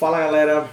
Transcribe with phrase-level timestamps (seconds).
[0.00, 0.66] Fala galera,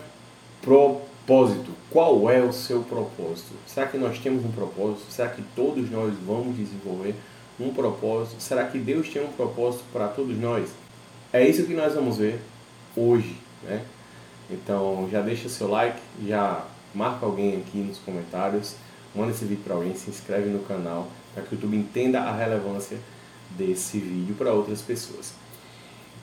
[0.61, 1.73] propósito.
[1.91, 3.55] Qual é o seu propósito?
[3.67, 5.11] Será que nós temos um propósito?
[5.11, 7.13] Será que todos nós vamos desenvolver
[7.59, 8.41] um propósito?
[8.41, 10.69] Será que Deus tem um propósito para todos nós?
[11.33, 12.39] É isso que nós vamos ver
[12.95, 13.83] hoje, né?
[14.49, 16.63] Então já deixa seu like, já
[16.95, 18.75] marca alguém aqui nos comentários,
[19.13, 22.33] manda esse vídeo para alguém, se inscreve no canal para que o YouTube entenda a
[22.33, 22.97] relevância
[23.57, 25.33] desse vídeo para outras pessoas.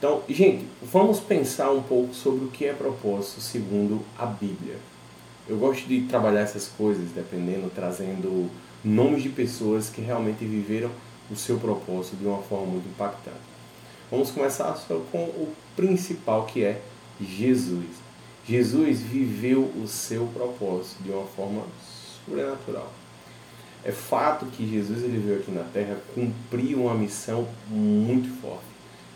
[0.05, 4.77] Então, gente, vamos pensar um pouco sobre o que é propósito segundo a Bíblia.
[5.49, 8.47] Eu gosto de trabalhar essas coisas, dependendo, trazendo
[8.83, 10.91] nomes de pessoas que realmente viveram
[11.31, 13.39] o seu propósito de uma forma muito impactante.
[14.11, 16.79] Vamos começar só com o principal que é
[17.19, 17.87] Jesus.
[18.47, 21.63] Jesus viveu o seu propósito de uma forma
[22.23, 22.93] sobrenatural.
[23.83, 28.74] É fato que Jesus ele veio aqui na Terra cumprir uma missão muito forte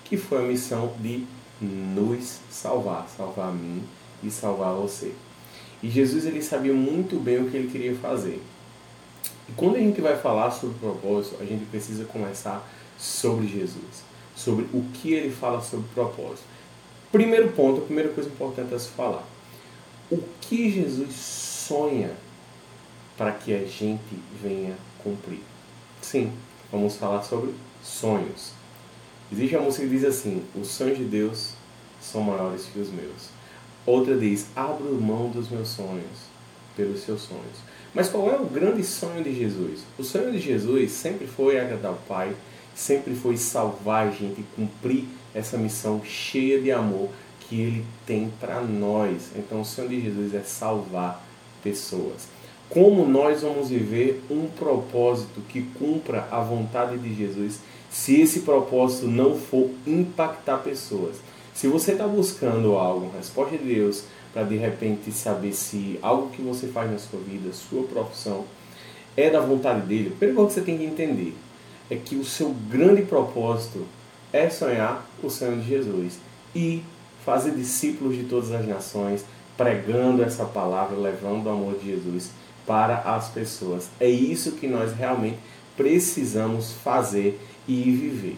[0.10, 1.24] que foi a missão de
[1.62, 3.84] nos salvar, salvar a mim
[4.24, 5.14] e salvar você.
[5.84, 8.42] E Jesus ele sabia muito bem o que ele queria fazer.
[9.48, 12.68] E quando a gente vai falar sobre o propósito, a gente precisa começar
[12.98, 14.04] sobre Jesus,
[14.36, 16.44] sobre o que ele fala sobre propósito.
[17.12, 19.24] Primeiro ponto, a primeira coisa importante a se falar.
[20.12, 22.12] O que Jesus sonha
[23.16, 25.42] para que a gente venha cumprir?
[26.02, 26.32] Sim,
[26.72, 28.59] vamos falar sobre sonhos.
[29.32, 31.52] Existe uma música que diz assim: Os sonhos de Deus
[32.02, 33.30] são maiores que os meus.
[33.86, 36.30] Outra diz: Abro mão dos meus sonhos
[36.76, 37.70] pelos seus sonhos.
[37.94, 39.82] Mas qual é o grande sonho de Jesus?
[39.98, 42.36] O sonho de Jesus sempre foi agradar o Pai,
[42.76, 47.10] sempre foi salvar a gente cumprir essa missão cheia de amor
[47.42, 49.32] que Ele tem para nós.
[49.36, 51.24] Então, o sonho de Jesus é salvar
[51.64, 52.28] pessoas.
[52.70, 57.60] Como nós vamos viver um propósito que cumpra a vontade de Jesus
[57.90, 61.18] se esse propósito não for impactar pessoas.
[61.54, 64.04] Se você está buscando algo, resposta de Deus,
[64.34, 68.46] para de repente saber se algo que você faz na sua vida, sua profissão,
[69.18, 71.36] é da vontade dele, a que você tem que entender
[71.90, 73.86] é que o seu grande propósito
[74.32, 76.20] é sonhar o sonho de Jesus
[76.56, 76.84] e
[77.26, 79.26] fazer discípulos de todas as nações,
[79.58, 82.32] pregando essa palavra, levando o amor de Jesus
[82.66, 83.90] para as pessoas.
[84.00, 85.40] É isso que nós realmente
[85.80, 88.38] precisamos fazer e viver.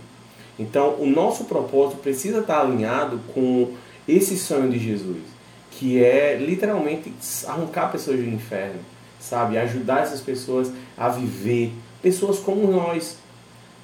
[0.60, 3.74] Então, o nosso propósito precisa estar alinhado com
[4.08, 5.24] esse sonho de Jesus,
[5.72, 7.12] que é literalmente
[7.48, 8.80] arrancar pessoas do inferno,
[9.20, 9.58] sabe?
[9.58, 13.18] Ajudar essas pessoas a viver, pessoas como nós,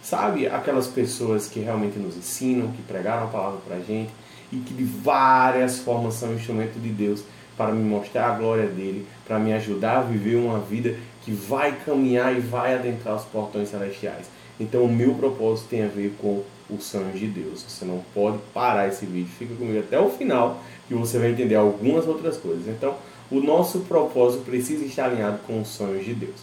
[0.03, 0.45] sabe?
[0.45, 4.12] Aquelas pessoas que realmente nos ensinam, que pregaram a palavra para a gente
[4.51, 7.24] e que de várias formas são instrumento de Deus
[7.57, 10.95] para me mostrar a glória dele, para me ajudar a viver uma vida
[11.27, 14.29] que vai caminhar e vai adentrar os portões celestiais.
[14.57, 17.65] Então o meu propósito tem a ver com o sonho de Deus.
[17.67, 21.55] Você não pode parar esse vídeo, fica comigo até o final que você vai entender
[21.55, 22.65] algumas outras coisas.
[22.69, 22.95] Então
[23.29, 26.38] o nosso propósito precisa estar alinhado com os sonhos de Deus.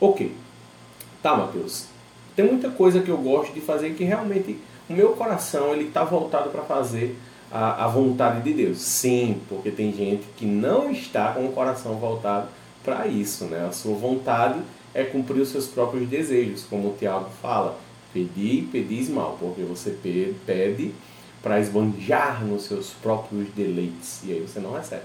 [0.00, 0.32] Ok,
[1.20, 1.86] tá Mateus,
[2.36, 4.56] tem muita coisa que eu gosto de fazer que realmente
[4.88, 7.18] o meu coração ele está voltado para fazer
[7.50, 8.78] a, a vontade de Deus.
[8.78, 12.46] Sim, porque tem gente que não está com o coração voltado
[12.86, 13.66] para isso, né?
[13.68, 14.60] A sua vontade
[14.94, 17.78] é cumprir os seus próprios desejos, como o Tiago fala.
[18.14, 19.90] Pedi pedis mal, porque você
[20.46, 20.94] pede
[21.42, 25.02] para esbanjar nos seus próprios deleites e aí você não recebe.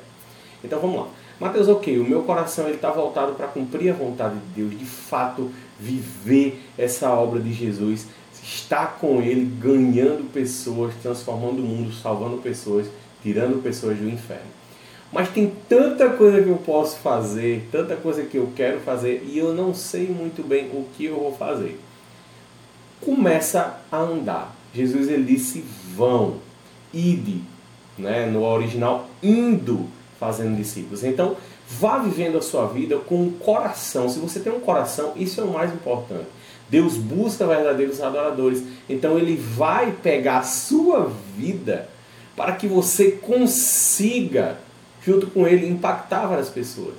[0.63, 1.07] Então vamos lá.
[1.39, 5.51] Mateus, ok, o meu coração está voltado para cumprir a vontade de Deus, de fato
[5.79, 8.05] viver essa obra de Jesus,
[8.43, 12.87] estar com Ele, ganhando pessoas, transformando o mundo, salvando pessoas,
[13.23, 14.61] tirando pessoas do inferno.
[15.11, 19.37] Mas tem tanta coisa que eu posso fazer, tanta coisa que eu quero fazer e
[19.37, 21.79] eu não sei muito bem o que eu vou fazer.
[23.01, 24.55] Começa a andar.
[24.73, 26.35] Jesus ele disse: vão,
[26.93, 27.41] ide,
[27.97, 28.25] né?
[28.25, 31.03] no original, indo fazendo discípulos.
[31.03, 31.35] Então,
[31.67, 34.07] vá vivendo a sua vida com o coração.
[34.07, 36.27] Se você tem um coração, isso é o mais importante.
[36.69, 38.63] Deus busca verdadeiros adoradores.
[38.87, 41.89] Então, ele vai pegar a sua vida
[42.35, 44.57] para que você consiga
[45.05, 46.95] junto com ele, impactar várias pessoas.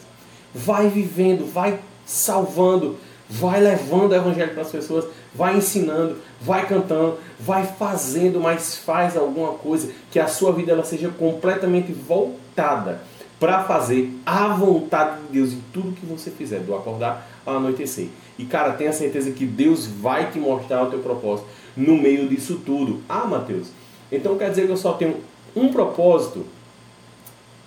[0.54, 2.96] Vai vivendo, vai salvando,
[3.28, 9.16] vai levando o evangelho para as pessoas, vai ensinando, vai cantando, vai fazendo, mas faz
[9.16, 13.00] alguma coisa que a sua vida ela seja completamente voltada
[13.40, 18.08] para fazer a vontade de Deus em tudo que você fizer, do acordar ao anoitecer.
[18.38, 22.60] E cara, tenha certeza que Deus vai te mostrar o teu propósito no meio disso
[22.64, 23.00] tudo.
[23.08, 23.68] Ah, Mateus,
[24.10, 25.16] então quer dizer que eu só tenho
[25.56, 26.44] um propósito?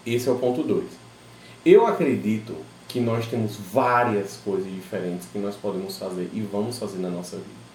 [0.05, 0.83] Esse é o ponto 2.
[1.65, 2.55] Eu acredito
[2.87, 7.37] que nós temos várias coisas diferentes que nós podemos fazer e vamos fazer na nossa
[7.37, 7.65] vida.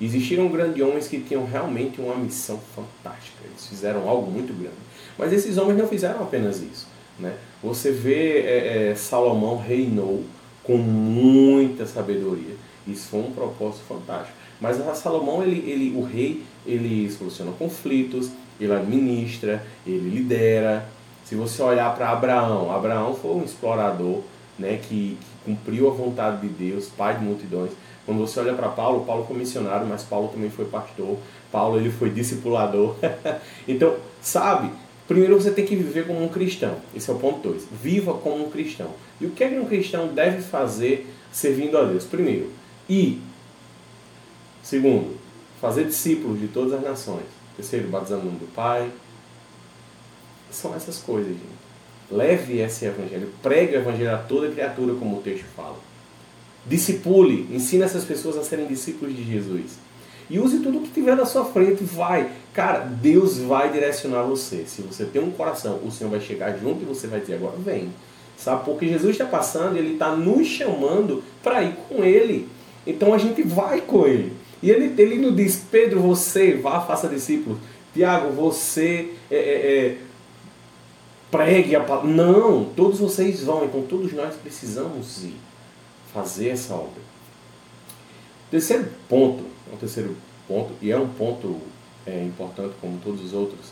[0.00, 3.38] Existiram grandes homens que tinham realmente uma missão fantástica.
[3.44, 4.76] Eles fizeram algo muito grande.
[5.18, 6.86] Mas esses homens não fizeram apenas isso.
[7.18, 7.34] Né?
[7.62, 10.22] Você vê é, é, Salomão reinou
[10.62, 12.54] com muita sabedoria.
[12.86, 14.36] Isso foi um propósito fantástico.
[14.60, 18.30] Mas Salomão, ele, ele, o rei, ele soluciona conflitos,
[18.60, 20.88] ele administra, ele lidera.
[21.28, 24.22] Se você olhar para Abraão, Abraão foi um explorador
[24.58, 27.70] né, que, que cumpriu a vontade de Deus, pai de multidões.
[28.06, 31.18] Quando você olha para Paulo, Paulo foi missionário, mas Paulo também foi pastor.
[31.52, 32.96] Paulo ele foi discipulador.
[33.68, 34.70] então, sabe,
[35.06, 36.76] primeiro você tem que viver como um cristão.
[36.96, 37.66] Esse é o ponto 2.
[37.72, 38.88] Viva como um cristão.
[39.20, 42.04] E o que é que um cristão deve fazer servindo a Deus?
[42.04, 42.50] Primeiro,
[42.88, 43.20] ir.
[44.62, 45.18] Segundo,
[45.60, 47.26] fazer discípulos de todas as nações.
[47.54, 48.90] Terceiro, batizando no nome do Pai.
[50.50, 51.58] São essas coisas, gente.
[52.10, 55.76] Leve esse evangelho, pregue o evangelho a toda criatura, como o texto fala.
[56.66, 59.78] Discipule, ensine essas pessoas a serem discípulos de Jesus.
[60.30, 62.30] E use tudo que tiver na sua frente, vai.
[62.52, 64.64] Cara, Deus vai direcionar você.
[64.66, 67.56] Se você tem um coração, o Senhor vai chegar junto e você vai dizer, agora
[67.56, 67.90] vem.
[68.36, 68.64] Sabe?
[68.64, 72.48] Porque Jesus está passando, Ele está nos chamando para ir com Ele.
[72.86, 74.32] Então a gente vai com Ele.
[74.62, 77.58] E Ele, ele não diz, Pedro, você vá, faça discípulos.
[77.94, 79.96] Tiago, você é, é, é,
[81.30, 82.10] pregue a palavra.
[82.10, 83.64] Não, todos vocês vão.
[83.64, 85.36] Então todos nós precisamos ir
[86.12, 87.02] fazer essa obra.
[88.50, 90.16] Terceiro ponto, é um terceiro
[90.46, 91.58] ponto, e é um ponto
[92.06, 93.66] é, importante como todos os outros,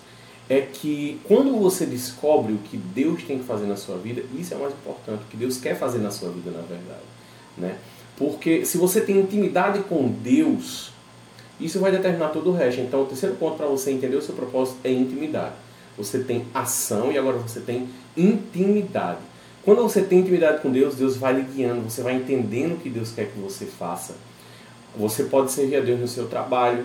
[0.49, 4.53] é que quando você descobre o que Deus tem que fazer na sua vida, isso
[4.53, 7.01] é o mais importante, o que Deus quer fazer na sua vida, na verdade.
[7.57, 7.79] Né?
[8.17, 10.93] Porque se você tem intimidade com Deus,
[11.59, 12.81] isso vai determinar todo o resto.
[12.81, 15.55] Então, o terceiro ponto para você entender o seu propósito é intimidade.
[15.97, 19.21] Você tem ação e agora você tem intimidade.
[19.65, 22.89] Quando você tem intimidade com Deus, Deus vai lhe guiando, você vai entendendo o que
[22.89, 24.15] Deus quer que você faça.
[24.97, 26.85] Você pode servir a Deus no seu trabalho,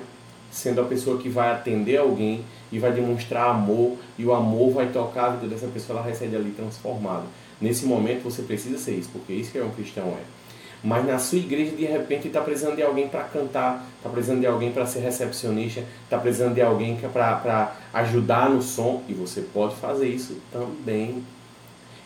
[0.52, 4.88] sendo a pessoa que vai atender alguém e vai demonstrar amor, e o amor vai
[4.88, 7.24] tocar a vida dessa pessoa, ela recebe ali transformada.
[7.60, 10.41] Nesse momento você precisa ser isso, porque isso que é um cristão é.
[10.84, 14.48] Mas na sua igreja, de repente, está precisando de alguém para cantar, está precisando de
[14.48, 19.76] alguém para ser recepcionista, está precisando de alguém para ajudar no som, e você pode
[19.76, 21.24] fazer isso também.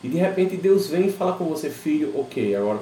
[0.04, 2.80] E de repente Deus vem e fala com você, filho, ok, agora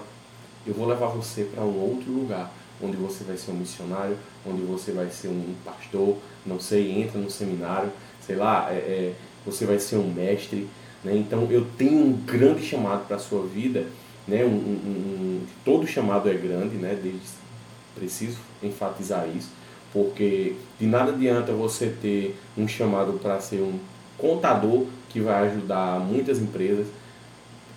[0.66, 2.52] eu vou levar você para um outro lugar,
[2.82, 7.20] onde você vai ser um missionário, onde você vai ser um pastor, não sei, entra
[7.20, 7.92] no seminário,
[8.26, 9.14] sei lá, é, é,
[9.46, 10.68] você vai ser um mestre.
[11.04, 11.16] Né?
[11.16, 13.86] Então eu tenho um grande chamado para a sua vida,
[14.28, 14.44] né?
[14.44, 16.98] Um, um, um, todo chamado é grande, né?
[17.96, 19.50] Preciso enfatizar isso,
[19.92, 23.78] porque de nada adianta você ter um chamado para ser um
[24.18, 26.88] contador que vai ajudar muitas empresas,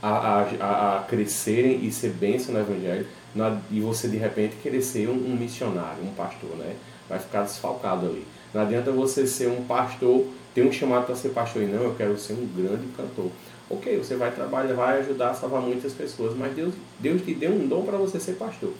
[0.02, 4.80] a, a, a crescerem e ser bênção no Evangelho, na, e você de repente querer
[4.82, 6.76] ser um, um, missionário, um pastor, né?
[7.08, 8.26] Vai ficar desfalcado ali.
[8.54, 11.94] Não adianta você ser um pastor, ter um chamado para ser pastor e não, eu
[11.94, 13.30] quero ser um grande cantor.
[13.68, 17.50] Ok, você vai trabalhar, vai ajudar a salvar muitas pessoas, mas Deus, Deus te deu
[17.50, 18.72] um dom para você ser pastor.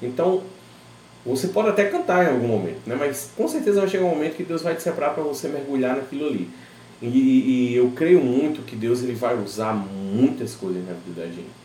[0.00, 0.42] Então,
[1.24, 2.96] você pode até cantar em algum momento, né?
[2.98, 5.96] mas com certeza vai chegar um momento que Deus vai te separar para você mergulhar
[5.96, 6.48] naquilo ali.
[7.02, 7.06] E,
[7.72, 11.60] e, eu creio muito que Deus ele vai usar muitas coisas na vida da gente.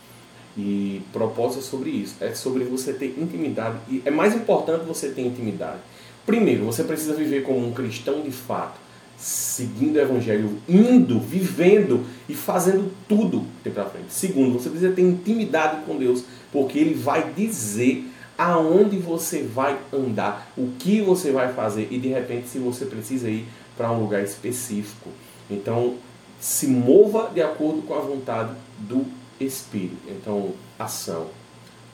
[0.57, 3.77] E propósito é sobre isso, é sobre você ter intimidade.
[3.89, 5.79] E é mais importante você ter intimidade.
[6.25, 8.79] Primeiro, você precisa viver como um cristão de fato,
[9.17, 14.07] seguindo o evangelho, indo, vivendo e fazendo tudo tem para frente.
[14.09, 20.51] Segundo, você precisa ter intimidade com Deus, porque ele vai dizer aonde você vai andar,
[20.57, 24.23] o que você vai fazer e de repente se você precisa ir para um lugar
[24.23, 25.09] específico.
[25.49, 25.95] Então,
[26.39, 29.05] se mova de acordo com a vontade do
[29.39, 29.97] Espírito.
[30.07, 31.27] Então, ação,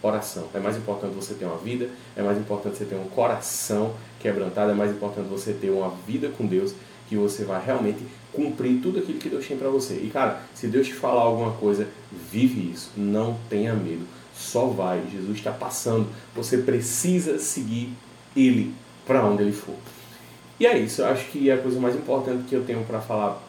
[0.01, 0.45] oração.
[0.53, 4.71] É mais importante você ter uma vida, é mais importante você ter um coração quebrantado,
[4.71, 6.73] é mais importante você ter uma vida com Deus
[7.11, 7.99] que você vai realmente
[8.31, 9.95] cumprir tudo aquilo que Deus tem para você.
[9.95, 11.89] E cara, se Deus te falar alguma coisa,
[12.31, 14.07] vive isso, não tenha medo.
[14.33, 16.07] Só vai, Jesus está passando.
[16.33, 17.91] Você precisa seguir
[18.33, 18.73] ele
[19.05, 19.75] para onde ele for.
[20.57, 23.43] E é isso, eu acho que a coisa mais importante que eu tenho para falar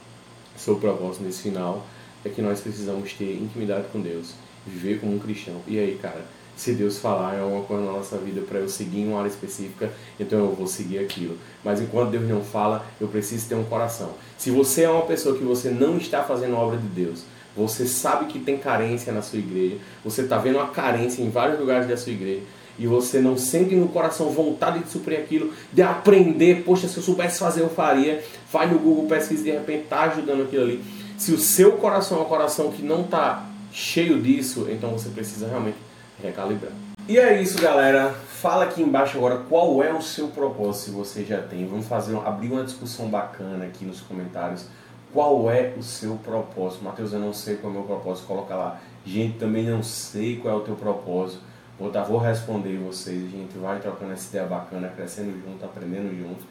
[0.56, 1.86] sobre o propósito nesse final
[2.24, 4.34] é que nós precisamos ter intimidade com Deus,
[4.66, 5.60] viver como um cristão.
[5.68, 6.24] E aí, cara,
[6.56, 9.28] se Deus falar em alguma coisa na nossa vida para eu seguir em uma área
[9.28, 11.36] específica, então eu vou seguir aquilo.
[11.64, 14.10] Mas enquanto Deus não fala, eu preciso ter um coração.
[14.38, 17.24] Se você é uma pessoa que você não está fazendo a obra de Deus,
[17.56, 21.58] você sabe que tem carência na sua igreja, você está vendo uma carência em vários
[21.58, 22.42] lugares da sua igreja,
[22.78, 27.02] e você não sente no coração vontade de suprir aquilo, de aprender, poxa, se eu
[27.02, 30.84] soubesse fazer eu faria, vai no Google, pesquisa de repente está ajudando aquilo ali.
[31.18, 35.46] Se o seu coração é um coração que não está cheio disso, então você precisa
[35.46, 35.76] realmente
[36.22, 36.72] recalibrar.
[37.08, 38.10] E é isso, galera.
[38.10, 41.66] Fala aqui embaixo agora qual é o seu propósito, se você já tem.
[41.66, 44.66] Vamos fazer abrir uma discussão bacana aqui nos comentários.
[45.12, 46.84] Qual é o seu propósito?
[46.84, 48.26] Mateus, eu não sei qual é o meu propósito.
[48.26, 48.80] Coloca lá.
[49.04, 51.42] Gente, também não sei qual é o teu propósito.
[51.78, 53.24] Vou, tá, vou responder vocês.
[53.24, 56.44] A gente vai trocando essa ideia bacana, crescendo junto, aprendendo junto.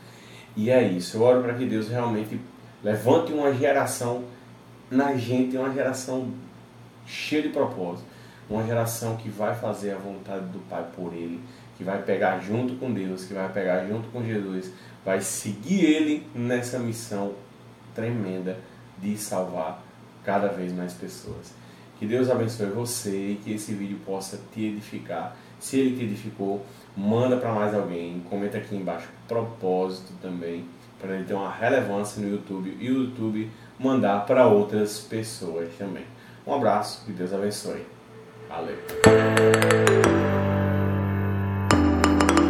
[0.55, 1.17] E é isso.
[1.17, 2.39] Eu oro para que Deus realmente
[2.83, 4.23] levante uma geração
[4.89, 6.29] na gente, uma geração
[7.05, 8.10] cheia de propósito.
[8.51, 11.39] Uma geração que vai fazer a vontade do Pai por Ele,
[11.77, 14.73] que vai pegar junto com Deus, que vai pegar junto com Jesus,
[15.05, 17.33] vai seguir Ele nessa missão
[17.95, 18.57] tremenda
[18.97, 19.81] de salvar
[20.25, 21.53] cada vez mais pessoas.
[21.97, 25.33] Que Deus abençoe você e que esse vídeo possa te edificar.
[25.57, 26.65] Se ele te edificou,
[26.97, 28.21] manda para mais alguém.
[28.29, 30.65] Comenta aqui embaixo propósito também,
[30.99, 36.03] para ele ter uma relevância no YouTube e o YouTube mandar para outras pessoas também.
[36.45, 38.00] Um abraço, que Deus abençoe.
[38.51, 38.75] Valeu.